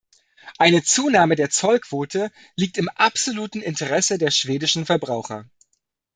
Eine 0.57 0.81
Zunahme 0.81 1.35
der 1.35 1.51
Zollquote 1.51 2.31
liegt 2.55 2.79
im 2.79 2.89
absoluten 2.89 3.61
Interesse 3.61 4.17
der 4.17 4.31
schwedischen 4.31 4.87
Verbraucher. 4.87 5.45